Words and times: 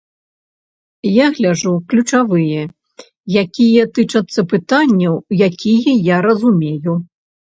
Я 1.15 1.25
гляджу 1.39 1.73
ключавыя, 1.91 2.61
якія 3.43 3.83
тычацца 3.97 4.41
пытанняў, 4.55 5.15
якія 5.49 5.93
я 6.15 6.23
разумею. 6.27 6.93